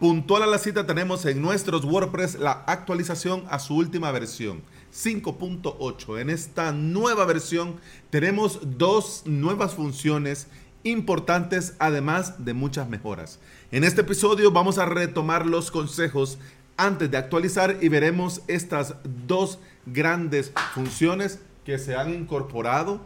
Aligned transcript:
Puntual 0.00 0.42
a 0.42 0.46
la 0.46 0.56
cita 0.56 0.86
tenemos 0.86 1.26
en 1.26 1.42
nuestros 1.42 1.84
WordPress 1.84 2.38
la 2.38 2.64
actualización 2.66 3.44
a 3.50 3.58
su 3.58 3.76
última 3.76 4.10
versión, 4.10 4.62
5.8. 4.94 6.18
En 6.18 6.30
esta 6.30 6.72
nueva 6.72 7.26
versión 7.26 7.76
tenemos 8.08 8.60
dos 8.78 9.24
nuevas 9.26 9.74
funciones 9.74 10.46
importantes, 10.84 11.74
además 11.78 12.46
de 12.46 12.54
muchas 12.54 12.88
mejoras. 12.88 13.40
En 13.72 13.84
este 13.84 14.00
episodio 14.00 14.50
vamos 14.50 14.78
a 14.78 14.86
retomar 14.86 15.44
los 15.44 15.70
consejos 15.70 16.38
antes 16.78 17.10
de 17.10 17.18
actualizar 17.18 17.76
y 17.82 17.90
veremos 17.90 18.40
estas 18.46 18.94
dos 19.26 19.58
grandes 19.84 20.50
funciones 20.72 21.40
que 21.66 21.76
se 21.76 21.94
han 21.94 22.08
incorporado 22.14 23.02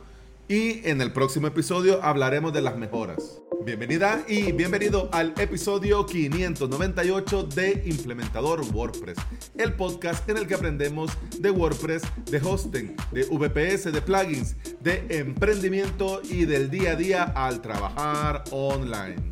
y 0.48 0.86
en 0.88 1.00
el 1.00 1.12
próximo 1.12 1.46
episodio 1.46 2.02
hablaremos 2.02 2.52
de 2.52 2.60
las 2.60 2.76
mejoras. 2.76 3.40
Bienvenida 3.64 4.22
y 4.28 4.52
bienvenido 4.52 5.08
al 5.12 5.32
episodio 5.38 6.04
598 6.04 7.44
de 7.44 7.82
Implementador 7.86 8.60
WordPress, 8.74 9.16
el 9.56 9.72
podcast 9.72 10.28
en 10.28 10.36
el 10.36 10.46
que 10.46 10.54
aprendemos 10.54 11.10
de 11.38 11.50
WordPress, 11.50 12.02
de 12.30 12.38
hosting, 12.38 12.94
de 13.12 13.24
VPS, 13.24 13.90
de 13.90 14.02
plugins, 14.02 14.56
de 14.80 15.06
emprendimiento 15.08 16.20
y 16.22 16.44
del 16.44 16.70
día 16.70 16.92
a 16.92 16.96
día 16.96 17.22
al 17.22 17.62
trabajar 17.62 18.44
online. 18.50 19.30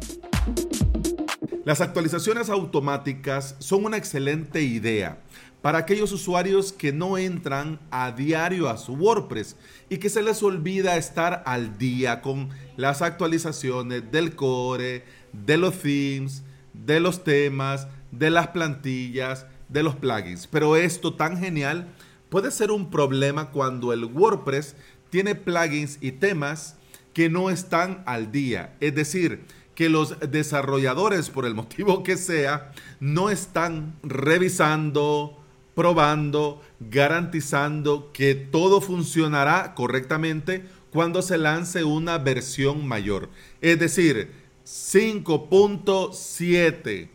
Las 1.65 1.81
actualizaciones 1.81 2.49
automáticas 2.49 3.55
son 3.59 3.85
una 3.85 3.97
excelente 3.99 4.63
idea 4.63 5.19
para 5.63 5.79
aquellos 5.79 6.13
usuarios 6.13 6.73
que 6.73 6.93
no 6.93 7.17
entran 7.17 7.79
a 7.91 8.11
diario 8.11 8.69
a 8.69 8.77
su 8.77 8.95
WordPress 8.95 9.57
y 9.89 9.99
que 9.99 10.11
se 10.11 10.23
les 10.23 10.43
olvida 10.43 10.97
estar 10.97 11.43
al 11.47 11.79
día 11.79 12.21
con 12.21 12.51
las 12.77 13.01
actualizaciones 13.01 14.11
del 14.11 14.35
core, 14.35 15.05
de 15.33 15.57
los 15.57 15.79
themes, 15.79 16.43
de 16.75 17.01
los 17.01 17.23
temas, 17.25 17.87
de 18.11 18.31
las 18.31 18.49
plantillas, 18.49 19.47
de 19.69 19.83
los 19.83 19.95
plugins. 19.95 20.49
Pero 20.49 20.77
esto 20.77 21.15
tan 21.15 21.39
genial 21.39 21.89
puede 22.29 22.51
ser 22.51 22.71
un 22.71 22.91
problema 22.91 23.51
cuando 23.51 23.93
el 23.93 24.05
WordPress 24.05 24.75
tiene 25.11 25.35
plugins 25.35 25.99
y 26.01 26.13
temas 26.13 26.77
que 27.15 27.29
no 27.29 27.51
están 27.51 28.03
al 28.07 28.33
día. 28.33 28.75
Es 28.81 28.95
decir, 28.95 29.45
que 29.75 29.89
los 29.89 30.19
desarrolladores, 30.21 31.31
por 31.31 31.47
el 31.47 31.55
motivo 31.55 32.03
que 32.03 32.17
sea, 32.17 32.73
no 33.01 33.31
están 33.31 33.95
revisando, 34.03 35.42
probando, 35.75 36.63
garantizando 36.81 38.11
que 38.13 38.35
todo 38.35 38.81
funcionará 38.81 39.75
correctamente 39.75 40.65
cuando 40.91 41.23
se 41.23 41.39
lance 41.39 41.85
una 41.85 42.19
versión 42.19 42.85
mayor. 42.87 43.31
Es 43.61 43.79
decir, 43.79 44.33
5.7. 44.67 47.09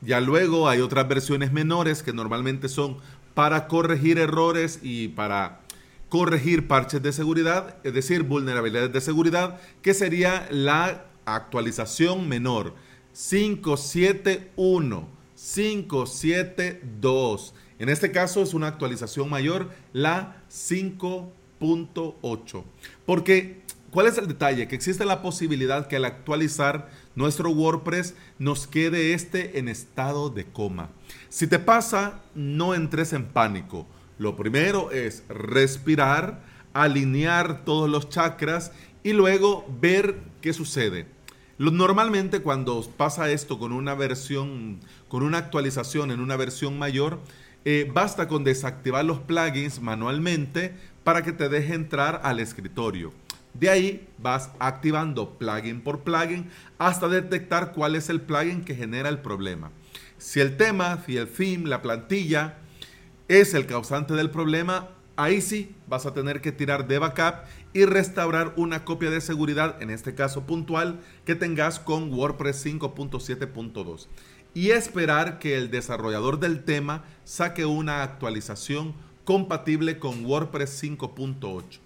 Ya 0.00 0.20
luego 0.20 0.68
hay 0.68 0.80
otras 0.80 1.08
versiones 1.08 1.52
menores 1.52 2.02
que 2.02 2.12
normalmente 2.12 2.68
son 2.68 2.98
para 3.34 3.68
corregir 3.68 4.18
errores 4.18 4.80
y 4.82 5.08
para 5.08 5.60
corregir 6.08 6.68
parches 6.68 7.02
de 7.02 7.12
seguridad, 7.12 7.76
es 7.84 7.92
decir, 7.92 8.22
vulnerabilidades 8.22 8.92
de 8.92 9.00
seguridad, 9.00 9.60
que 9.82 9.94
sería 9.94 10.46
la 10.50 11.06
actualización 11.24 12.28
menor. 12.28 12.74
571, 13.12 15.08
572. 15.38 17.54
En 17.78 17.88
este 17.88 18.10
caso 18.10 18.42
es 18.42 18.54
una 18.54 18.66
actualización 18.66 19.30
mayor, 19.30 19.70
la 19.92 20.42
5.8. 20.50 22.64
Porque, 23.06 23.62
¿cuál 23.92 24.08
es 24.08 24.18
el 24.18 24.26
detalle? 24.26 24.66
Que 24.66 24.74
existe 24.74 25.04
la 25.04 25.22
posibilidad 25.22 25.86
que 25.86 25.94
al 25.94 26.06
actualizar 26.06 26.90
nuestro 27.14 27.50
WordPress 27.50 28.16
nos 28.38 28.66
quede 28.66 29.14
este 29.14 29.60
en 29.60 29.68
estado 29.68 30.28
de 30.28 30.44
coma. 30.44 30.90
Si 31.28 31.46
te 31.46 31.60
pasa, 31.60 32.20
no 32.34 32.74
entres 32.74 33.12
en 33.12 33.26
pánico. 33.26 33.86
Lo 34.18 34.34
primero 34.34 34.90
es 34.90 35.22
respirar, 35.28 36.42
alinear 36.72 37.64
todos 37.64 37.88
los 37.88 38.08
chakras 38.08 38.72
y 39.04 39.12
luego 39.12 39.64
ver 39.80 40.18
qué 40.40 40.52
sucede. 40.52 41.06
Normalmente 41.58 42.40
cuando 42.40 42.88
pasa 42.96 43.30
esto 43.30 43.58
con 43.58 43.72
una 43.72 43.96
versión, 43.96 44.78
con 45.08 45.24
una 45.24 45.38
actualización 45.38 46.12
en 46.12 46.20
una 46.20 46.36
versión 46.36 46.78
mayor, 46.78 47.18
eh, 47.64 47.90
basta 47.92 48.28
con 48.28 48.44
desactivar 48.44 49.04
los 49.04 49.18
plugins 49.18 49.80
manualmente 49.80 50.72
para 51.02 51.22
que 51.22 51.32
te 51.32 51.48
deje 51.48 51.74
entrar 51.74 52.20
al 52.22 52.38
escritorio. 52.38 53.12
De 53.54 53.70
ahí 53.70 54.06
vas 54.18 54.50
activando 54.60 55.36
plugin 55.36 55.80
por 55.80 56.04
plugin 56.04 56.48
hasta 56.78 57.08
detectar 57.08 57.72
cuál 57.72 57.96
es 57.96 58.08
el 58.08 58.20
plugin 58.20 58.64
que 58.64 58.76
genera 58.76 59.08
el 59.08 59.18
problema. 59.18 59.72
Si 60.16 60.38
el 60.38 60.56
tema, 60.56 61.02
si 61.04 61.16
el 61.16 61.28
theme, 61.28 61.68
la 61.68 61.82
plantilla 61.82 62.58
es 63.26 63.52
el 63.54 63.66
causante 63.66 64.14
del 64.14 64.30
problema, 64.30 64.90
ahí 65.16 65.40
sí 65.40 65.74
vas 65.88 66.06
a 66.06 66.14
tener 66.14 66.40
que 66.40 66.52
tirar 66.52 66.86
de 66.86 67.00
backup 67.00 67.44
y 67.78 67.84
restaurar 67.84 68.54
una 68.56 68.84
copia 68.84 69.08
de 69.08 69.20
seguridad, 69.20 69.80
en 69.80 69.90
este 69.90 70.16
caso 70.16 70.42
puntual, 70.42 70.98
que 71.24 71.36
tengas 71.36 71.78
con 71.78 72.12
WordPress 72.12 72.66
5.7.2 72.66 74.08
y 74.52 74.70
esperar 74.70 75.38
que 75.38 75.56
el 75.56 75.70
desarrollador 75.70 76.40
del 76.40 76.64
tema 76.64 77.04
saque 77.22 77.66
una 77.66 78.02
actualización 78.02 78.94
compatible 79.24 80.00
con 80.00 80.26
WordPress 80.26 80.82
5.8. 80.82 81.78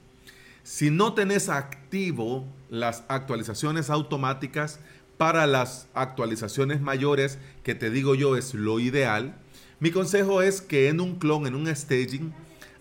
Si 0.62 0.90
no 0.90 1.12
tenés 1.12 1.50
activo 1.50 2.46
las 2.70 3.04
actualizaciones 3.08 3.90
automáticas 3.90 4.80
para 5.18 5.46
las 5.46 5.88
actualizaciones 5.92 6.80
mayores, 6.80 7.38
que 7.64 7.74
te 7.74 7.90
digo 7.90 8.14
yo 8.14 8.38
es 8.38 8.54
lo 8.54 8.80
ideal, 8.80 9.36
mi 9.78 9.90
consejo 9.90 10.40
es 10.40 10.62
que 10.62 10.88
en 10.88 11.02
un 11.02 11.16
clon, 11.16 11.46
en 11.46 11.54
un 11.54 11.66
staging, 11.76 12.32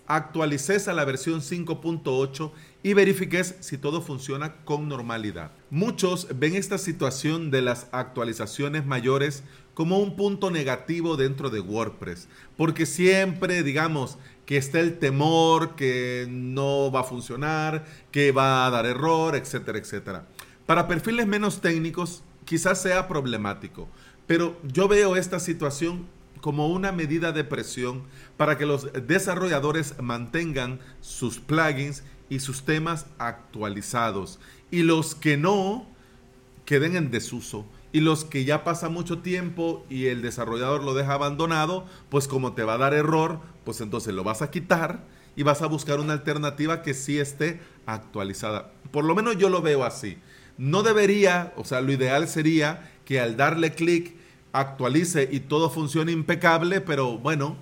actualices 0.07 0.88
a 0.88 0.94
la 0.94 1.05
versión 1.05 1.41
5.8 1.41 2.51
y 2.84 2.94
verifiques 2.94 3.56
si 3.59 3.78
todo 3.78 4.02
funciona 4.02 4.56
con 4.64 4.88
normalidad. 4.88 5.52
Muchos 5.69 6.28
ven 6.36 6.56
esta 6.56 6.78
situación 6.78 7.52
de 7.52 7.62
las 7.62 7.88
actualizaciones 7.92 8.86
mayores 8.86 9.44
como 9.74 10.00
un 10.00 10.16
punto 10.16 10.52
negativo 10.52 11.16
dentro 11.16 11.50
de 11.50 11.59
WordPress, 11.59 12.28
porque 12.58 12.86
siempre, 12.86 13.64
digamos, 13.64 14.18
que 14.46 14.58
está 14.58 14.80
el 14.80 15.00
temor 15.00 15.75
que 15.75 16.28
no 16.30 16.92
va 16.92 17.02
a 17.02 17.06
funcionar, 17.06 17.86
que 18.12 18.31
va 18.31 18.66
a 18.66 18.69
dar 18.69 18.86
error, 18.86 19.36
etcétera, 19.36 19.78
etcétera. 19.78 20.28
Para 20.66 20.88
perfiles 20.88 21.28
menos 21.28 21.62
técnicos, 21.62 22.24
quizás 22.46 22.81
sea 22.81 23.08
problemático, 23.08 23.88
pero 24.28 24.58
yo 24.63 24.88
veo 24.88 25.16
esta 25.16 25.40
situación 25.40 26.06
como 26.42 26.68
una 26.68 26.92
medida 26.92 27.31
de 27.31 27.44
presión 27.44 28.03
para 28.36 28.58
que 28.58 28.66
los 28.66 28.92
desarrolladores 29.08 29.96
mantengan 30.02 30.80
sus 31.00 31.40
plugins 31.40 32.03
y 32.31 32.40
sus 32.40 32.64
temas 32.64 33.08
actualizados 33.19 34.40
y 34.72 34.84
los 34.84 35.16
que 35.16 35.36
no 35.36 35.86
queden 36.64 36.96
en 36.96 37.12
desuso 37.12 37.66
y 37.92 38.00
los 38.00 38.24
que 38.24 38.46
ya 38.46 38.64
pasa 38.64 38.88
mucho 38.88 39.19
tiempo 39.19 39.86
y 39.90 40.06
el 40.06 40.22
desarrollador 40.22 40.81
lo 40.81 40.94
deja 40.94 41.16
abandonado, 41.16 41.86
pues 42.09 42.30
como 42.30 42.53
te 42.53 42.64
va 42.64 42.75
a 42.75 42.78
dar 42.78 42.94
error, 42.94 43.42
pues 43.66 43.81
entonces 43.81 44.14
lo 44.14 44.24
vas 44.24 44.42
a 44.42 44.50
quitar 44.50 45.03
y 45.36 45.44
vas 45.44 45.62
a 45.62 45.68
buscar 45.68 46.00
una 46.00 46.14
alternativa 46.14 46.84
que 46.84 46.94
sí 46.94 47.19
esté 47.19 47.59
actualizada. 47.86 48.72
Por 48.92 49.03
lo 49.03 49.13
menos 49.13 49.38
yo 49.38 49.50
lo 49.50 49.62
veo 49.62 49.84
así. 49.84 50.18
No 50.58 50.84
debería, 50.84 51.52
o 51.58 51.66
sea, 51.66 51.81
lo 51.81 51.92
ideal 51.92 52.30
sería 52.30 52.94
que 53.03 53.19
al 53.19 53.36
darle 53.36 53.74
clic 53.74 54.16
actualice 54.53 55.28
y 55.30 55.42
todo 55.42 55.69
funcione 55.69 56.13
impecable, 56.13 56.80
pero 56.80 57.18
bueno, 57.18 57.58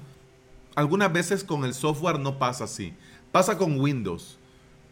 algunas 0.76 1.12
veces 1.12 1.44
con 1.44 1.66
el 1.66 1.74
software 1.74 2.20
no 2.20 2.38
pasa 2.38 2.66
así. 2.66 2.94
Pasa 3.32 3.58
con 3.58 3.80
Windows, 3.80 4.39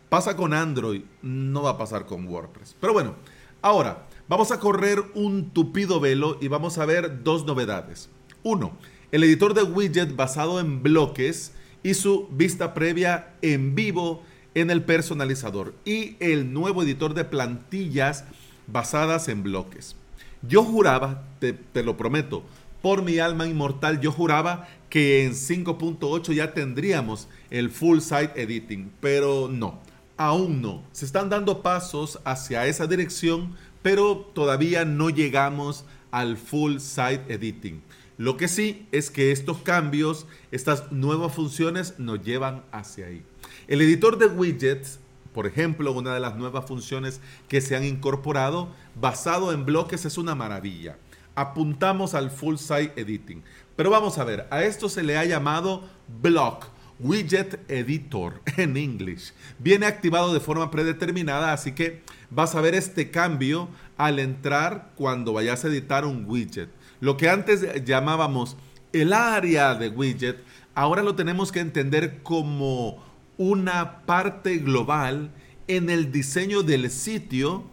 pasa 0.10 0.36
con 0.36 0.54
Android, 0.54 1.02
no 1.22 1.64
va 1.64 1.72
a 1.72 1.78
pasar 1.78 2.06
con 2.06 2.28
WordPress. 2.28 2.76
Pero 2.80 2.94
bueno, 2.94 3.16
ahora 3.62 4.08
vamos 4.28 4.52
a 4.52 4.60
correr 4.60 5.04
un 5.14 5.52
tupido 5.52 6.00
velo 6.00 6.38
y 6.42 6.48
vamos 6.48 6.78
a 6.78 6.86
ver 6.86 7.24
dos 7.24 7.46
novedades. 7.46 8.10
Uno, 8.44 8.78
el 9.12 9.24
editor 9.24 9.54
de 9.54 9.64
widget 9.64 10.16
basado 10.16 10.60
en 10.60 10.84
bloques 10.84 11.54
y 11.84 11.94
su 11.94 12.28
vista 12.32 12.74
previa 12.74 13.34
en 13.42 13.76
vivo 13.76 14.24
en 14.56 14.72
el 14.72 14.84
personalizador 14.84 15.76
y 15.86 16.18
el 16.20 16.52
nuevo 16.52 16.84
editor 16.84 17.14
de 17.14 17.26
plantillas 17.26 18.26
basadas 18.68 19.28
en 19.28 19.44
bloques. 19.44 19.96
Yo 20.42 20.64
juraba, 20.64 21.24
te, 21.40 21.84
lo 21.84 21.98
prometo, 21.98 22.44
por 22.82 23.04
mi 23.04 23.20
alma 23.20 23.48
inmortal, 23.48 24.00
yo 24.02 24.12
juraba 24.12 24.68
que 24.90 25.26
en 25.26 25.34
5.8 25.34 26.34
ya 26.34 26.54
tendríamos 26.54 27.28
el 27.50 27.70
full 27.70 28.00
site 28.00 28.32
editing, 28.36 28.92
pero 29.00 29.50
no, 29.52 29.80
aún 30.18 30.62
no. 30.62 30.84
Se 30.92 31.06
están 31.06 31.30
dando 31.30 31.62
pasos 31.62 32.20
hacia 32.26 32.66
esa 32.68 32.88
dirección, 32.88 33.56
pero 33.82 34.30
todavía 34.34 34.84
no 34.86 35.10
llegamos 35.10 35.86
al 36.12 36.38
full 36.38 36.80
site 36.80 37.34
editing. 37.34 37.82
Lo 38.18 38.36
que 38.36 38.48
sí 38.48 38.88
es 38.92 39.12
que 39.12 39.32
estos 39.32 39.60
cambios, 39.60 40.26
estas 40.52 40.92
nuevas 40.92 41.34
funciones 41.34 42.00
nos 42.00 42.24
llevan 42.24 42.64
hacia 42.72 43.08
ahí. 43.08 43.24
El 43.68 43.82
editor 43.82 44.18
de 44.18 44.26
widgets 44.26 45.00
por 45.38 45.46
ejemplo, 45.46 45.92
una 45.92 46.16
de 46.16 46.20
las 46.20 46.36
nuevas 46.36 46.66
funciones 46.66 47.22
que 47.48 47.62
se 47.62 47.76
han 47.76 47.84
incorporado 47.84 48.70
basado 49.00 49.54
en 49.54 49.66
bloques 49.66 50.04
es 50.04 50.18
una 50.18 50.34
maravilla. 50.34 50.98
apuntamos 51.36 52.16
al 52.16 52.32
full 52.32 52.56
site 52.56 53.00
editing. 53.00 53.44
Pero 53.76 53.92
vamos 53.92 54.18
a 54.18 54.24
ver, 54.24 54.48
a 54.50 54.64
esto 54.64 54.90
se 54.90 55.04
le 55.04 55.16
ha 55.16 55.26
llamado 55.26 55.84
block 56.24 56.66
widget 57.00 57.60
editor 57.70 58.42
en 58.58 58.78
English. 58.78 59.34
Viene 59.60 59.86
activado 59.86 60.34
de 60.34 60.40
forma 60.40 60.72
predeterminada, 60.72 61.54
así 61.54 61.74
que 61.74 62.02
vas 62.30 62.56
a 62.56 62.62
ver 62.62 62.76
este 62.76 63.12
cambio 63.12 63.70
al 63.98 64.20
entrar 64.20 64.92
cuando 64.96 65.34
vayas 65.34 65.64
a 65.64 65.68
editar 65.68 66.06
un 66.06 66.26
widget. 66.28 66.70
Lo 67.00 67.18
que 67.18 67.30
antes 67.30 67.84
llamábamos 67.86 68.58
el 68.94 69.14
área 69.14 69.76
de 69.76 69.90
widget, 69.90 70.44
ahora 70.74 71.04
lo 71.04 71.16
tenemos 71.16 71.52
que 71.52 71.60
entender 71.60 72.22
como 72.24 73.04
una 73.38 74.06
parte 74.06 74.58
global 74.58 75.32
en 75.68 75.90
el 75.90 76.12
diseño 76.12 76.64
del 76.64 76.90
sitio 76.90 77.64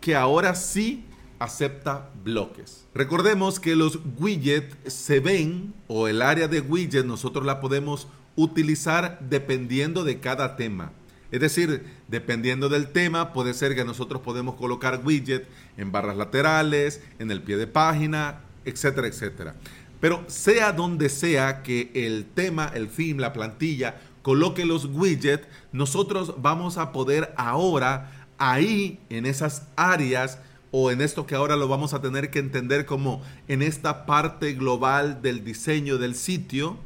que 0.00 0.16
ahora 0.16 0.54
sí 0.54 1.04
acepta 1.38 2.10
bloques. 2.22 2.86
Recordemos 2.94 3.60
que 3.60 3.74
los 3.74 3.98
widgets 4.18 4.76
se 4.92 5.20
ven 5.20 5.74
o 5.88 6.06
el 6.06 6.22
área 6.22 6.48
de 6.48 6.60
widget 6.60 7.04
nosotros 7.04 7.44
la 7.44 7.60
podemos 7.60 8.08
utilizar 8.42 9.18
dependiendo 9.28 10.04
de 10.04 10.20
cada 10.20 10.56
tema. 10.56 10.92
Es 11.30 11.40
decir, 11.40 11.84
dependiendo 12.08 12.68
del 12.68 12.88
tema, 12.88 13.32
puede 13.32 13.54
ser 13.54 13.74
que 13.74 13.84
nosotros 13.84 14.22
podemos 14.22 14.56
colocar 14.56 15.00
widget 15.04 15.46
en 15.76 15.92
barras 15.92 16.16
laterales, 16.16 17.00
en 17.18 17.30
el 17.30 17.42
pie 17.42 17.56
de 17.56 17.66
página, 17.66 18.40
etcétera, 18.64 19.06
etcétera. 19.06 19.54
Pero 20.00 20.24
sea 20.26 20.72
donde 20.72 21.08
sea 21.08 21.62
que 21.62 21.90
el 21.94 22.24
tema, 22.24 22.70
el 22.74 22.88
film, 22.88 23.18
la 23.18 23.32
plantilla 23.32 24.00
coloque 24.22 24.64
los 24.64 24.86
widgets, 24.86 25.46
nosotros 25.72 26.34
vamos 26.38 26.78
a 26.78 26.92
poder 26.92 27.32
ahora 27.36 28.26
ahí 28.38 28.98
en 29.10 29.26
esas 29.26 29.66
áreas 29.76 30.38
o 30.72 30.90
en 30.90 31.00
esto 31.00 31.26
que 31.26 31.34
ahora 31.34 31.56
lo 31.56 31.68
vamos 31.68 31.94
a 31.94 32.00
tener 32.00 32.30
que 32.30 32.38
entender 32.38 32.86
como 32.86 33.22
en 33.48 33.62
esta 33.62 34.06
parte 34.06 34.54
global 34.54 35.20
del 35.22 35.44
diseño 35.44 35.98
del 35.98 36.14
sitio, 36.14 36.78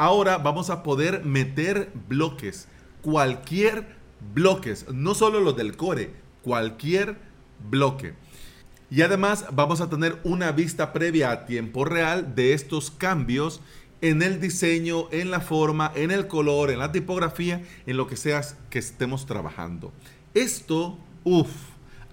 ahora 0.00 0.38
vamos 0.38 0.70
a 0.70 0.82
poder 0.82 1.26
meter 1.26 1.92
bloques, 2.08 2.68
cualquier 3.02 3.96
bloques, 4.34 4.86
no 4.90 5.14
solo 5.14 5.40
los 5.40 5.54
del 5.58 5.76
core, 5.76 6.14
cualquier 6.42 7.18
bloque. 7.68 8.14
Y 8.90 9.02
además 9.02 9.44
vamos 9.52 9.82
a 9.82 9.90
tener 9.90 10.18
una 10.24 10.52
vista 10.52 10.94
previa 10.94 11.30
a 11.30 11.44
tiempo 11.44 11.84
real 11.84 12.34
de 12.34 12.54
estos 12.54 12.90
cambios 12.90 13.60
en 14.00 14.22
el 14.22 14.40
diseño, 14.40 15.06
en 15.10 15.30
la 15.30 15.42
forma, 15.42 15.92
en 15.94 16.10
el 16.10 16.28
color, 16.28 16.70
en 16.70 16.78
la 16.78 16.92
tipografía, 16.92 17.62
en 17.86 17.98
lo 17.98 18.06
que 18.06 18.16
sea 18.16 18.40
que 18.70 18.78
estemos 18.78 19.26
trabajando. 19.26 19.92
Esto, 20.32 20.96
uff, 21.24 21.50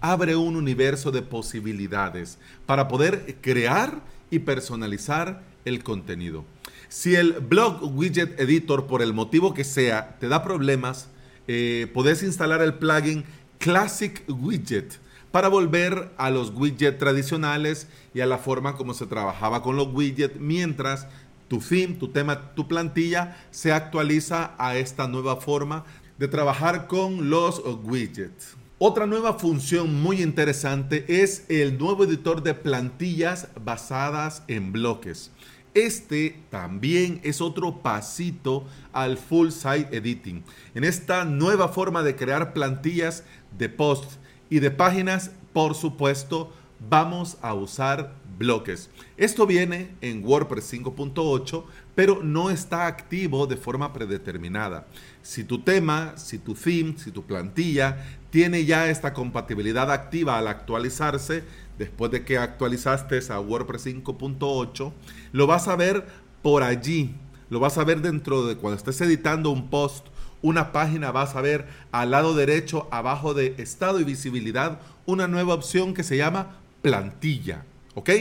abre 0.01 0.36
un 0.36 0.57
universo 0.57 1.12
de 1.12 1.22
posibilidades 1.22 2.38
para 2.66 2.89
poder 2.89 3.38
crear 3.39 4.01
y 4.30 4.39
personalizar 4.39 5.42
el 5.63 5.86
contenido. 5.86 6.44
Si 6.89 7.16
el 7.16 7.34
blog 7.34 7.84
widget 7.98 8.39
editor, 8.39 8.88
por 8.88 9.01
el 9.01 9.13
motivo 9.13 9.54
que 9.54 9.63
sea, 9.63 10.18
te 10.19 10.28
da 10.30 10.44
problemas, 10.44 11.10
eh, 11.48 11.92
podés 11.94 12.24
instalar 12.24 12.62
el 12.62 12.75
plugin 12.75 13.25
Classic 13.57 14.24
Widget 14.28 15.00
para 15.31 15.50
volver 15.50 16.12
a 16.18 16.30
los 16.30 16.51
widgets 16.51 16.98
tradicionales 16.98 17.88
y 18.13 18.22
a 18.22 18.25
la 18.25 18.38
forma 18.38 18.75
como 18.75 18.94
se 18.94 19.06
trabajaba 19.06 19.62
con 19.62 19.75
los 19.75 19.94
widgets 19.94 20.39
mientras 20.39 21.07
tu 21.48 21.60
theme, 21.60 21.95
tu 21.95 22.10
tema, 22.10 22.54
tu 22.56 22.68
plantilla 22.68 23.38
se 23.51 23.72
actualiza 23.72 24.56
a 24.57 24.78
esta 24.78 25.07
nueva 25.07 25.38
forma 25.38 25.86
de 26.18 26.28
trabajar 26.28 26.88
con 26.88 27.30
los 27.30 27.62
widgets. 27.84 28.56
Otra 28.80 29.07
nueva 29.07 29.34
función 29.34 30.01
muy 30.01 30.22
interesante 30.22 31.04
es 31.07 31.45
el 31.50 31.78
nuevo 31.78 32.04
editor 32.04 32.44
de 32.44 32.54
plantillas 32.54 33.48
basadas 33.63 34.44
en 34.48 34.72
bloques. 34.72 35.31
Este 35.77 36.41
también 36.50 37.21
es 37.24 37.39
otro 37.39 37.83
pasito 37.83 38.65
al 38.94 39.15
full 39.15 39.51
site 39.51 39.95
editing. 39.95 40.44
En 40.74 40.83
esta 40.83 41.24
nueva 41.24 41.68
forma 41.68 42.01
de 42.01 42.15
crear 42.15 42.51
plantillas 42.51 43.24
de 43.59 43.69
post 43.69 44.13
y 44.50 44.57
de 44.57 44.71
páginas, 44.71 45.29
por 45.53 45.75
supuesto, 45.75 46.51
vamos 46.89 47.38
a 47.44 47.53
usar 47.53 48.15
bloques. 48.39 48.89
Esto 49.18 49.45
viene 49.45 49.91
en 50.01 50.25
WordPress 50.25 50.74
5.8, 50.74 51.63
pero 51.94 52.24
no 52.24 52.50
está 52.50 52.88
activo 52.88 53.45
de 53.45 53.57
forma 53.57 53.94
predeterminada. 53.94 54.88
Si 55.21 55.44
tu 55.44 55.59
tema, 55.59 56.18
si 56.18 56.39
tu 56.39 56.56
theme, 56.56 56.95
si 56.97 57.12
tu 57.12 57.24
plantilla 57.24 58.03
tiene 58.38 58.66
ya 58.66 58.88
esta 58.88 59.16
compatibilidad 59.16 59.92
activa 59.92 60.38
al 60.38 60.48
actualizarse, 60.48 61.44
después 61.80 62.12
de 62.12 62.24
que 62.24 62.38
actualizaste 62.38 63.19
a 63.31 63.39
WordPress 63.39 63.88
5.8, 63.88 64.94
lo 65.31 65.48
vas 65.48 65.68
a 65.68 65.75
ver 65.75 66.06
por 66.44 66.62
allí. 66.62 67.16
Lo 67.50 67.60
vas 67.60 67.80
a 67.80 67.84
ver 67.84 68.00
dentro 68.01 68.45
de 68.45 68.56
cuando 68.56 68.78
estés 68.78 69.01
editando 69.01 69.50
un 69.50 69.72
post, 69.72 70.06
una 70.44 70.72
página, 70.72 71.12
vas 71.12 71.36
a 71.36 71.42
ver 71.42 71.66
al 71.92 72.12
lado 72.12 72.36
derecho, 72.36 72.88
abajo 72.92 73.34
de 73.34 73.56
estado 73.57 74.00
y 74.00 74.04
visibilidad, 74.04 74.81
una 75.07 75.28
nueva 75.28 75.56
opción 75.56 75.95
que 75.95 76.04
se 76.04 76.18
llama 76.18 76.57
plantilla. 76.84 77.66
¿Ok? 77.95 78.12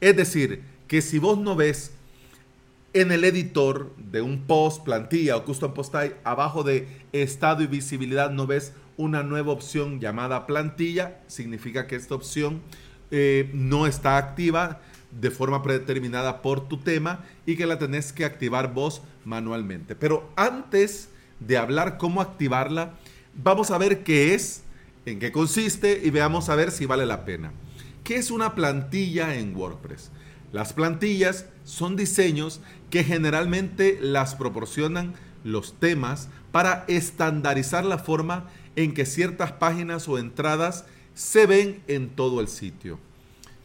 Es 0.00 0.16
decir, 0.16 0.62
que 0.86 1.02
si 1.02 1.18
vos 1.18 1.36
no 1.38 1.56
ves 1.56 1.92
en 3.00 3.12
el 3.12 3.24
editor 3.24 3.94
de 3.96 4.22
un 4.22 4.42
post, 4.42 4.82
plantilla 4.82 5.36
o 5.36 5.44
custom 5.44 5.72
post 5.72 5.92
type, 5.92 6.16
abajo 6.24 6.64
de 6.64 6.88
estado 7.12 7.62
y 7.62 7.66
visibilidad 7.66 8.30
no 8.30 8.46
ves 8.46 8.72
una 8.96 9.22
nueva 9.22 9.52
opción 9.52 10.00
llamada 10.00 10.46
plantilla, 10.46 11.20
significa 11.28 11.86
que 11.86 11.94
esta 11.94 12.16
opción 12.16 12.60
eh, 13.12 13.50
no 13.54 13.86
está 13.86 14.16
activa 14.16 14.80
de 15.12 15.30
forma 15.30 15.62
predeterminada 15.62 16.42
por 16.42 16.68
tu 16.68 16.78
tema 16.78 17.24
y 17.46 17.56
que 17.56 17.66
la 17.66 17.78
tenés 17.78 18.12
que 18.12 18.24
activar 18.24 18.74
vos 18.74 19.02
manualmente. 19.24 19.94
Pero 19.94 20.28
antes 20.34 21.08
de 21.38 21.56
hablar 21.56 21.98
cómo 21.98 22.20
activarla, 22.20 22.94
vamos 23.34 23.70
a 23.70 23.78
ver 23.78 24.02
qué 24.02 24.34
es, 24.34 24.64
en 25.06 25.20
qué 25.20 25.30
consiste 25.30 26.00
y 26.04 26.10
veamos 26.10 26.48
a 26.48 26.56
ver 26.56 26.72
si 26.72 26.84
vale 26.84 27.06
la 27.06 27.24
pena. 27.24 27.52
¿Qué 28.02 28.16
es 28.16 28.32
una 28.32 28.56
plantilla 28.56 29.36
en 29.36 29.54
WordPress? 29.54 30.10
Las 30.52 30.72
plantillas 30.72 31.46
son 31.64 31.96
diseños 31.96 32.60
que 32.90 33.04
generalmente 33.04 33.98
las 34.00 34.34
proporcionan 34.34 35.14
los 35.44 35.74
temas 35.74 36.28
para 36.52 36.84
estandarizar 36.88 37.84
la 37.84 37.98
forma 37.98 38.48
en 38.76 38.94
que 38.94 39.06
ciertas 39.06 39.52
páginas 39.52 40.08
o 40.08 40.18
entradas 40.18 40.84
se 41.14 41.46
ven 41.46 41.82
en 41.86 42.08
todo 42.08 42.40
el 42.40 42.48
sitio. 42.48 42.98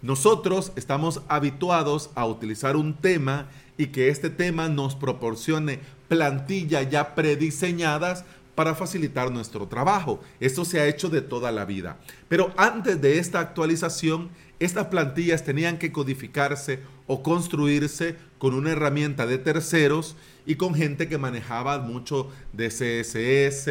Nosotros 0.01 0.73
estamos 0.75 1.21
habituados 1.29 2.09
a 2.15 2.25
utilizar 2.25 2.75
un 2.75 2.95
tema 2.95 3.47
y 3.77 3.87
que 3.87 4.09
este 4.09 4.29
tema 4.29 4.67
nos 4.67 4.95
proporcione 4.95 5.79
plantillas 6.09 6.89
ya 6.89 7.15
prediseñadas 7.15 8.25
para 8.55 8.75
facilitar 8.75 9.31
nuestro 9.31 9.67
trabajo. 9.67 10.21
Esto 10.39 10.65
se 10.65 10.79
ha 10.79 10.87
hecho 10.87 11.09
de 11.09 11.21
toda 11.21 11.51
la 11.51 11.65
vida. 11.65 11.97
Pero 12.29 12.53
antes 12.57 13.01
de 13.01 13.19
esta 13.19 13.39
actualización, 13.39 14.29
estas 14.59 14.87
plantillas 14.87 15.43
tenían 15.43 15.77
que 15.77 15.91
codificarse 15.91 16.79
o 17.07 17.23
construirse 17.23 18.15
con 18.37 18.53
una 18.53 18.71
herramienta 18.71 19.25
de 19.25 19.37
terceros 19.37 20.15
y 20.45 20.55
con 20.55 20.73
gente 20.73 21.07
que 21.07 21.17
manejaba 21.17 21.79
mucho 21.79 22.29
de 22.53 22.67
CSS, 22.69 23.65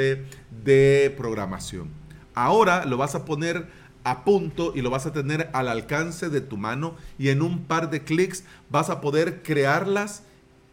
de 0.65 1.15
programación. 1.17 1.89
Ahora 2.35 2.85
lo 2.85 2.97
vas 2.97 3.15
a 3.15 3.25
poner 3.25 3.67
a 4.05 4.25
punto 4.25 4.73
y 4.75 4.83
lo 4.83 4.91
vas 4.91 5.07
a 5.07 5.13
tener 5.13 5.49
al 5.53 5.69
alcance 5.69 6.29
de 6.29 6.41
tu 6.41 6.57
mano 6.57 6.97
y 7.19 7.29
en 7.29 7.43
un 7.43 7.65
par 7.65 7.91
de 7.91 8.03
clics 8.03 8.45
vas 8.69 8.91
a 8.91 9.01
poder 9.01 9.43
crearlas 9.43 10.25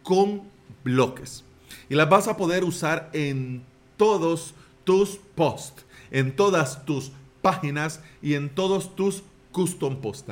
con 0.02 0.42
bloques. 0.84 1.44
Y 1.88 1.94
las 1.94 2.08
vas 2.08 2.28
a 2.28 2.36
poder 2.36 2.64
usar 2.64 3.10
en 3.12 3.62
todos 4.00 4.54
tus 4.82 5.18
posts, 5.34 5.84
en 6.10 6.34
todas 6.34 6.86
tus 6.86 7.12
páginas 7.42 8.00
y 8.22 8.32
en 8.32 8.48
todos 8.48 8.96
tus 8.96 9.22
custom 9.52 10.00
post. 10.00 10.26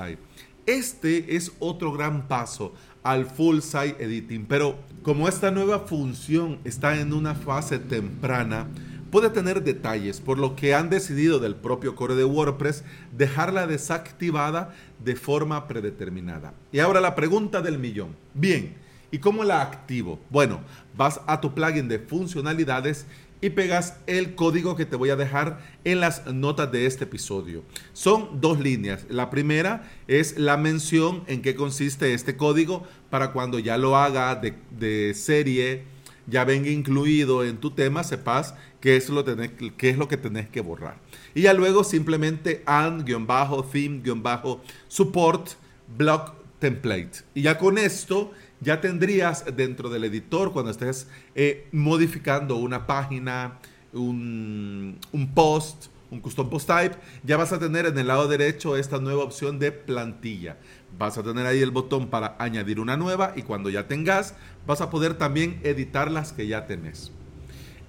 Este 0.65 1.37
es 1.37 1.53
otro 1.59 1.93
gran 1.93 2.29
paso 2.29 2.73
al 3.03 3.27
full 3.27 3.61
site 3.61 4.03
editing, 4.03 4.47
pero 4.47 4.79
como 5.03 5.29
esta 5.29 5.51
nueva 5.51 5.81
función 5.81 6.61
está 6.65 6.99
en 6.99 7.13
una 7.13 7.35
fase 7.35 7.79
temprana, 7.79 8.69
puede 9.11 9.29
tener 9.29 9.63
detalles, 9.63 10.19
por 10.19 10.39
lo 10.39 10.57
que 10.57 10.75
han 10.75 10.89
decidido 10.89 11.39
del 11.39 11.55
propio 11.55 11.95
core 11.95 12.15
de 12.15 12.25
WordPress 12.25 12.85
dejarla 13.15 13.67
desactivada 13.67 14.75
de 15.05 15.15
forma 15.15 15.69
predeterminada. 15.69 16.55
Y 16.73 16.79
ahora 16.79 17.03
la 17.03 17.15
pregunta 17.15 17.61
del 17.61 17.79
millón. 17.79 18.17
Bien, 18.33 18.77
¿y 19.11 19.19
cómo 19.19 19.45
la 19.45 19.61
activo? 19.61 20.19
Bueno, 20.31 20.61
vas 20.97 21.21
a 21.27 21.39
tu 21.43 21.53
plugin 21.53 21.87
de 21.87 21.99
funcionalidades 21.99 23.05
y 23.41 23.51
pegas 23.51 23.97
el 24.07 24.35
código 24.35 24.75
que 24.77 24.87
te 24.87 24.97
voy 24.97 25.11
a 25.11 25.17
dejar 25.17 25.61
en 25.85 26.01
las 26.01 26.27
notas 26.27 26.73
de 26.73 26.87
este 26.87 27.05
episodio. 27.05 27.63
Son 27.93 28.41
dos 28.41 28.59
líneas. 28.59 29.05
La 29.09 29.31
primera 29.31 29.89
es 30.07 30.39
la 30.39 30.57
mención 30.57 31.23
en 31.27 31.43
qué 31.43 31.55
consiste 31.55 32.15
este 32.15 32.37
código 32.37 32.85
para 33.11 33.33
cuando 33.33 33.59
ya 33.59 33.77
lo 33.77 33.97
haga 33.97 34.35
de, 34.35 35.13
serie, 35.15 35.85
ya 36.27 36.45
venga 36.45 36.71
incluido 36.71 37.45
en 37.45 37.59
tu 37.59 37.71
tema, 37.71 38.03
sepas 38.05 38.55
qué 38.81 38.97
es 38.97 39.09
lo, 39.09 39.25
qué 39.25 39.91
es 39.91 39.99
lo 39.99 40.09
que 40.09 40.17
tenés 40.17 40.49
que 40.49 40.61
borrar. 40.61 40.97
Y 41.35 41.43
ya 41.43 41.55
luego 41.55 41.85
simplemente 41.85 42.65
and-theme-support 42.67 45.51
block 45.97 46.35
template. 46.59 47.23
Y 47.35 47.43
ya 47.43 47.59
con 47.59 47.79
esto 47.79 48.33
ya 48.61 48.81
tendrías 48.81 49.45
dentro 49.57 49.89
del 49.89 50.05
editor, 50.05 50.53
cuando 50.53 50.71
estés 50.71 51.09
eh, 51.35 51.69
modificando 51.73 52.57
una 52.57 52.87
página, 52.87 53.59
un, 53.93 54.99
un 55.13 55.35
post, 55.35 55.87
un 56.11 56.21
custom 56.21 56.49
post 56.49 56.67
type, 56.69 56.97
ya 57.23 57.37
vas 57.37 57.53
a 57.53 57.59
tener 57.59 57.87
en 57.87 57.99
el 57.99 58.07
lado 58.07 58.29
derecho 58.29 58.77
esta 58.77 58.99
nueva 58.99 59.23
opción 59.23 59.59
de 59.59 59.73
plantilla. 59.73 60.57
Vas 60.99 61.19
a 61.19 61.23
tener 61.23 61.47
ahí 61.47 61.61
el 61.61 61.71
botón 61.71 62.09
para 62.09 62.37
añadir 62.39 62.81
una 62.81 62.97
nueva 62.97 63.33
y 63.37 63.43
cuando 63.43 63.71
ya 63.71 63.87
tengas, 63.87 64.35
vas 64.67 64.81
a 64.81 64.91
poder 64.91 65.15
también 65.15 65.61
editar 65.63 66.11
las 66.11 66.33
que 66.33 66.47
ya 66.47 66.67
tenés. 66.67 67.13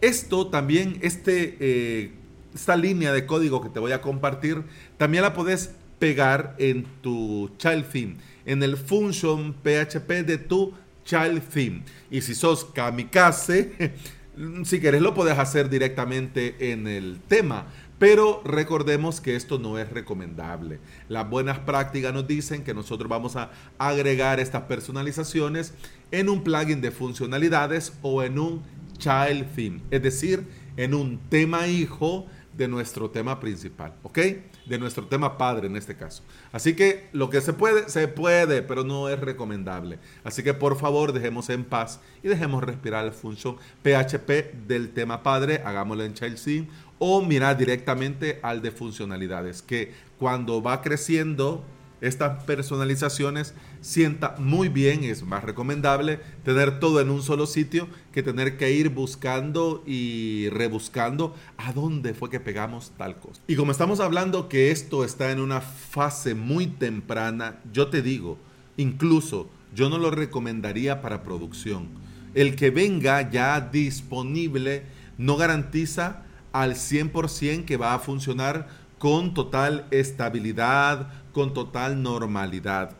Esto 0.01 0.47
también, 0.47 0.99
este, 1.01 1.57
eh, 1.59 2.13
esta 2.53 2.75
línea 2.75 3.11
de 3.11 3.25
código 3.25 3.61
que 3.61 3.69
te 3.69 3.79
voy 3.79 3.91
a 3.91 4.01
compartir, 4.01 4.63
también 4.97 5.23
la 5.23 5.33
puedes 5.33 5.75
pegar 6.00 6.56
en 6.58 6.86
tu 7.01 7.51
child 7.58 7.86
theme, 7.91 8.15
en 8.46 8.63
el 8.63 8.77
function 8.77 9.53
PHP 9.53 10.25
de 10.25 10.38
tu 10.38 10.74
child 11.06 11.41
theme. 11.41 11.84
Y 12.10 12.22
si 12.22 12.34
sos 12.34 12.65
kamikaze, 12.65 13.94
si 14.63 14.79
querés 14.79 15.01
lo 15.01 15.13
puedes 15.13 15.38
hacer 15.38 15.70
directamente 15.70 16.72
en 16.72 16.88
el 16.88 17.20
tema. 17.27 17.68
Pero 18.00 18.41
recordemos 18.46 19.20
que 19.20 19.36
esto 19.36 19.60
no 19.60 19.77
es 19.77 19.89
recomendable. 19.91 20.79
Las 21.10 21.29
buenas 21.29 21.60
prácticas 21.60 22.13
nos 22.13 22.25
dicen 22.25 22.63
que 22.63 22.74
nosotros 22.74 23.10
vamos 23.10 23.36
a 23.36 23.51
agregar 23.77 24.39
estas 24.39 24.63
personalizaciones 24.63 25.74
en 26.12 26.29
un 26.29 26.41
plugin 26.41 26.79
de 26.79 26.91
funcionalidades 26.91 27.91
o 28.01 28.24
en 28.24 28.39
un 28.39 28.63
child 28.98 29.53
theme, 29.53 29.82
es 29.91 30.01
decir, 30.01 30.46
en 30.77 30.94
un 30.94 31.20
tema 31.29 31.68
hijo 31.68 32.25
de 32.53 32.68
nuestro 32.68 33.10
tema 33.10 33.39
principal, 33.39 33.94
¿ok? 34.03 34.20
De 34.65 34.77
nuestro 34.77 35.06
tema 35.06 35.38
padre 35.38 35.68
en 35.68 35.75
este 35.75 35.96
caso. 35.96 36.24
Así 36.51 36.75
que 36.75 37.10
lo 37.13 37.29
que 37.29 37.41
se 37.41 37.53
puede, 37.53 37.89
se 37.89 38.08
puede, 38.08 38.62
pero 38.62 38.84
no 38.84 39.10
es 39.10 39.20
recomendable. 39.20 40.00
Así 40.24 40.44
que 40.44 40.53
por 40.53 40.77
favor 40.77 41.13
dejemos 41.13 41.50
en 41.50 41.63
paz 41.63 42.00
y 42.24 42.27
dejemos 42.27 42.63
respirar 42.63 43.06
la 43.06 43.12
función 43.12 43.58
PHP 43.84 44.68
del 44.68 44.91
tema 44.91 45.24
padre, 45.24 45.62
hagámoslo 45.63 46.03
en 46.03 46.13
Child 46.13 46.44
Theme 46.44 46.68
o 47.00 47.22
mirar 47.22 47.58
directamente 47.58 48.39
al 48.44 48.62
de 48.62 48.72
funcionalidades, 48.72 49.62
que 49.62 49.94
cuando 50.20 50.62
va 50.62 50.82
creciendo 50.82 51.63
estas 52.01 52.44
personalizaciones 52.44 53.53
sienta 53.82 54.36
muy 54.38 54.70
bien, 54.70 55.03
es 55.03 55.24
más 55.24 55.44
recomendable 55.44 56.20
tener 56.44 56.79
todo 56.79 57.01
en 57.01 57.10
un 57.10 57.22
solo 57.22 57.46
sitio 57.46 57.88
que 58.12 58.24
tener 58.24 58.58
que 58.58 58.72
ir 58.72 58.89
buscando 58.89 59.84
y 59.86 60.50
rebuscando 60.50 61.36
a 61.58 61.74
dónde 61.74 62.13
fue 62.13 62.29
que 62.29 62.39
pegamos 62.39 62.91
tal 62.98 63.18
cosa. 63.18 63.41
Y 63.48 63.56
como 63.56 63.72
estamos 63.72 64.00
hablando 64.00 64.50
que 64.50 64.72
esto 64.72 65.03
está 65.03 65.32
en 65.32 65.39
una 65.39 65.62
fase 65.62 66.36
muy 66.36 66.68
temprana, 66.68 67.60
yo 67.74 67.88
te 67.88 68.01
digo, 68.01 68.38
incluso 68.77 69.50
yo 69.75 69.89
no 69.89 69.98
lo 69.98 70.12
recomendaría 70.12 71.01
para 71.01 71.24
producción. 71.24 71.88
El 72.34 72.56
que 72.56 72.70
venga 72.70 73.29
ya 73.29 73.60
disponible 73.60 74.84
no 75.18 75.36
garantiza 75.36 76.24
al 76.51 76.75
100% 76.75 77.65
que 77.65 77.77
va 77.77 77.94
a 77.94 78.00
funcionar 78.00 78.68
con 79.00 79.34
total 79.34 79.88
estabilidad, 79.89 81.12
con 81.32 81.53
total 81.53 82.03
normalidad. 82.03 82.91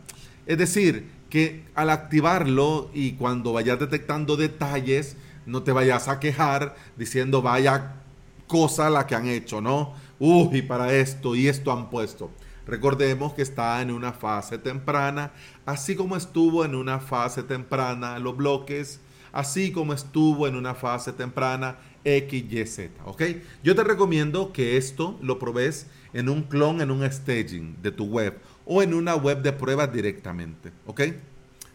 Es 0.46 0.58
decir, 0.58 1.10
que 1.28 1.64
al 1.74 1.90
activarlo 1.90 2.90
y 2.92 3.12
cuando 3.12 3.52
vayas 3.52 3.78
detectando 3.78 4.36
detalles, 4.36 5.16
no 5.46 5.62
te 5.62 5.72
vayas 5.72 6.08
a 6.08 6.18
quejar 6.18 6.74
diciendo 6.96 7.42
vaya 7.42 7.94
cosa 8.46 8.90
la 8.90 9.06
que 9.06 9.14
han 9.14 9.28
hecho, 9.28 9.60
¿no? 9.60 9.94
Uy, 10.18 10.62
para 10.62 10.92
esto 10.92 11.36
y 11.36 11.46
esto 11.46 11.70
han 11.70 11.88
puesto. 11.88 12.30
Recordemos 12.66 13.32
que 13.32 13.42
está 13.42 13.80
en 13.80 13.90
una 13.90 14.12
fase 14.12 14.58
temprana, 14.58 15.32
así 15.66 15.96
como 15.96 16.16
estuvo 16.16 16.64
en 16.64 16.74
una 16.74 16.98
fase 17.00 17.42
temprana 17.42 18.18
los 18.18 18.36
bloques, 18.36 19.00
así 19.32 19.72
como 19.72 19.92
estuvo 19.92 20.46
en 20.46 20.56
una 20.56 20.74
fase 20.74 21.12
temprana 21.12 21.78
XYZ, 22.04 22.90
¿ok? 23.04 23.22
Yo 23.62 23.74
te 23.74 23.84
recomiendo 23.84 24.52
que 24.52 24.76
esto 24.76 25.18
lo 25.22 25.38
probes 25.38 25.86
en 26.12 26.28
un 26.28 26.42
clon, 26.42 26.80
en 26.80 26.90
un 26.90 27.10
staging 27.10 27.76
de 27.82 27.92
tu 27.92 28.04
web 28.04 28.34
o 28.64 28.82
en 28.82 28.94
una 28.94 29.14
web 29.14 29.42
de 29.42 29.52
pruebas 29.52 29.92
directamente, 29.92 30.70
¿ok? 30.86 31.02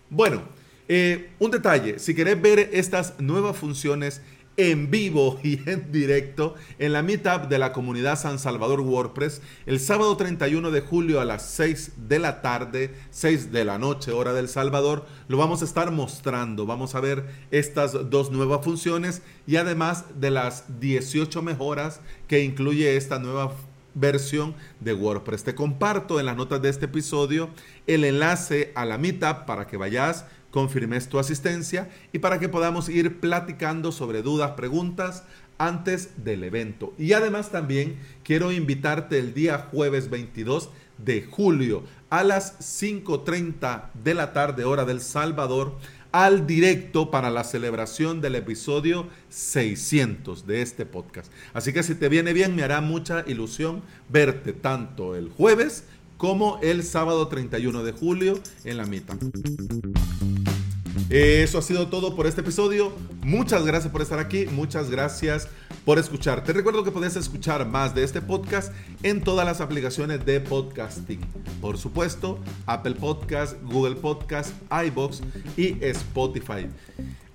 Bueno, 0.10 0.41
eh, 0.88 1.32
un 1.39 1.51
detalle, 1.51 2.00
si 2.00 2.13
querés 2.13 2.39
ver 2.41 2.70
estas 2.74 3.20
nuevas 3.20 3.58
funciones 3.58 4.22
en 4.57 4.89
vivo 4.89 5.39
y 5.43 5.59
en 5.69 5.91
directo 5.91 6.55
en 6.79 6.93
la 6.93 7.03
meetup 7.03 7.47
de 7.50 7.59
la 7.59 7.74
comunidad 7.74 8.19
San 8.19 8.39
Salvador 8.39 8.81
WordPress 8.81 9.41
el 9.65 9.79
sábado 9.79 10.15
31 10.17 10.71
de 10.71 10.81
julio 10.81 11.19
a 11.19 11.25
las 11.25 11.45
6 11.50 11.93
de 12.07 12.19
la 12.19 12.41
tarde, 12.41 12.93
6 13.12 13.51
de 13.51 13.65
la 13.65 13.77
noche, 13.77 14.12
hora 14.12 14.33
del 14.33 14.50
Salvador. 14.50 15.05
Lo 15.27 15.38
vamos 15.38 15.62
a 15.62 15.65
estar 15.65 15.91
mostrando. 15.91 16.65
Vamos 16.65 16.95
a 16.95 17.00
ver 17.00 17.25
estas 17.51 18.09
dos 18.09 18.31
nuevas 18.31 18.63
funciones 18.63 19.21
y 19.47 19.57
además 19.57 20.05
de 20.19 20.31
las 20.31 20.79
18 20.79 21.41
mejoras 21.41 22.01
que 22.27 22.43
incluye 22.43 22.95
esta 22.95 23.19
nueva 23.19 23.51
versión 23.95 24.55
de 24.79 24.93
WordPress. 24.93 25.43
Te 25.43 25.55
comparto 25.55 26.19
en 26.19 26.27
las 26.27 26.35
notas 26.35 26.62
de 26.62 26.69
este 26.69 26.85
episodio 26.85 27.50
el 27.88 28.03
enlace 28.03 28.71
a 28.75 28.85
la 28.85 28.97
meetup 28.97 29.45
para 29.45 29.65
que 29.65 29.77
vayas 29.77 30.25
confirmes 30.55 31.09
tu 31.09 31.19
asistencia 31.19 31.89
y 32.13 32.19
para 32.19 32.39
que 32.39 32.47
podamos 32.47 32.88
ir 32.88 33.19
platicando 33.19 33.91
sobre 33.91 34.21
dudas, 34.21 34.51
preguntas 34.51 35.24
antes 35.57 36.24
del 36.24 36.45
evento. 36.45 36.93
Y 36.97 37.12
además 37.12 37.51
también 37.51 37.97
quiero 38.24 38.53
invitarte 38.53 39.19
el 39.19 39.33
día 39.33 39.67
jueves 39.69 40.09
22 40.09 40.69
de 40.97 41.24
julio 41.29 41.83
a 42.09 42.24
las 42.24 42.57
5.30 42.81 43.91
de 44.01 44.13
la 44.13 44.31
tarde 44.31 44.63
hora 44.63 44.85
del 44.85 45.01
Salvador 45.01 45.75
al 46.13 46.47
directo 46.47 47.12
para 47.12 47.29
la 47.29 47.43
celebración 47.43 48.21
del 48.21 48.35
episodio 48.35 49.09
600 49.27 50.47
de 50.47 50.62
este 50.62 50.85
podcast. 50.85 51.29
Así 51.53 51.74
que 51.74 51.83
si 51.83 51.95
te 51.95 52.07
viene 52.07 52.31
bien, 52.31 52.55
me 52.55 52.63
hará 52.63 52.79
mucha 52.79 53.25
ilusión 53.27 53.81
verte 54.07 54.53
tanto 54.53 55.17
el 55.17 55.27
jueves 55.27 55.83
como 56.15 56.59
el 56.62 56.83
sábado 56.83 57.27
31 57.27 57.83
de 57.83 57.91
julio 57.91 58.39
en 58.63 58.77
la 58.77 58.85
mitad. 58.85 59.17
Eso 61.09 61.59
ha 61.59 61.62
sido 61.62 61.88
todo 61.88 62.15
por 62.15 62.25
este 62.25 62.41
episodio. 62.41 62.91
Muchas 63.21 63.63
gracias 63.63 63.91
por 63.91 64.01
estar 64.01 64.17
aquí. 64.17 64.47
Muchas 64.47 64.89
gracias 64.89 65.47
por 65.85 66.00
escuchar. 66.00 66.43
Te 66.43 66.51
recuerdo 66.51 66.83
que 66.83 66.89
puedes 66.89 67.15
escuchar 67.15 67.67
más 67.67 67.93
de 67.93 68.03
este 68.03 68.21
podcast 68.21 68.74
en 69.03 69.21
todas 69.21 69.45
las 69.45 69.62
aplicaciones 69.62 70.25
de 70.25 70.41
podcasting. 70.41 71.21
Por 71.62 71.77
supuesto, 71.77 72.39
Apple 72.65 72.95
Podcast, 72.95 73.62
Google 73.62 73.95
Podcast, 73.95 74.51
iBox 74.71 75.21
y 75.55 75.77
Spotify. 75.85 76.67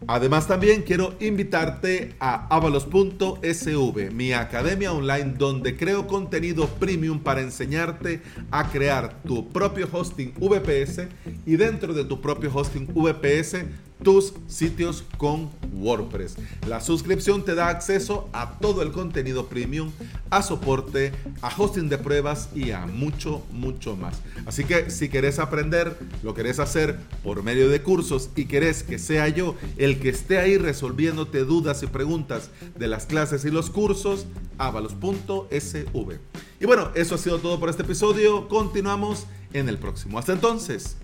Además 0.06 0.48
también 0.48 0.82
quiero 0.82 1.14
invitarte 1.20 2.14
a 2.18 2.46
avalos.sv, 2.54 4.10
mi 4.12 4.32
academia 4.32 4.92
online 4.92 5.34
donde 5.36 5.76
creo 5.76 6.06
contenido 6.06 6.66
premium 6.66 7.20
para 7.20 7.42
enseñarte 7.42 8.22
a 8.50 8.68
crear 8.70 9.22
tu 9.22 9.48
propio 9.50 9.88
hosting 9.92 10.32
VPS 10.38 11.02
y 11.46 11.56
dentro 11.56 11.94
de 11.94 12.04
tu 12.04 12.20
propio 12.20 12.50
hosting 12.54 12.86
VPS 12.92 13.64
tus 14.02 14.32
sitios 14.46 15.04
con 15.18 15.50
WordPress. 15.74 16.36
La 16.66 16.80
suscripción 16.80 17.44
te 17.44 17.54
da 17.54 17.68
acceso 17.68 18.28
a 18.32 18.58
todo 18.58 18.82
el 18.82 18.92
contenido 18.92 19.46
premium, 19.46 19.90
a 20.30 20.42
soporte, 20.42 21.12
a 21.42 21.50
hosting 21.56 21.88
de 21.88 21.98
pruebas 21.98 22.48
y 22.54 22.70
a 22.70 22.86
mucho, 22.86 23.42
mucho 23.52 23.96
más. 23.96 24.20
Así 24.46 24.64
que 24.64 24.90
si 24.90 25.08
querés 25.08 25.38
aprender, 25.38 25.96
lo 26.22 26.34
querés 26.34 26.58
hacer 26.58 26.98
por 27.22 27.42
medio 27.42 27.68
de 27.68 27.82
cursos 27.82 28.30
y 28.36 28.46
querés 28.46 28.82
que 28.82 28.98
sea 28.98 29.28
yo 29.28 29.54
el 29.76 30.00
que 30.00 30.08
esté 30.08 30.38
ahí 30.38 30.56
resolviéndote 30.56 31.44
dudas 31.44 31.82
y 31.82 31.86
preguntas 31.86 32.50
de 32.78 32.88
las 32.88 33.06
clases 33.06 33.44
y 33.44 33.50
los 33.50 33.70
cursos, 33.70 34.26
avalos.sv. 34.58 36.18
Y 36.60 36.66
bueno, 36.66 36.90
eso 36.94 37.14
ha 37.14 37.18
sido 37.18 37.38
todo 37.38 37.58
por 37.58 37.70
este 37.70 37.82
episodio. 37.82 38.48
Continuamos 38.48 39.26
en 39.52 39.68
el 39.68 39.78
próximo. 39.78 40.18
Hasta 40.18 40.32
entonces. 40.32 40.96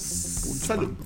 Salud. 0.00 0.96